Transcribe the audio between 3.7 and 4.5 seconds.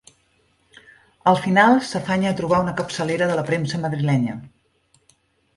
madrilenya.